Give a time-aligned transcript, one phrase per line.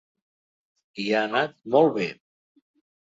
[1.03, 2.09] I ha anat molt bé.